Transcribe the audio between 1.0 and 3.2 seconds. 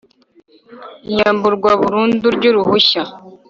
iyamburwa burundu ry uruhushya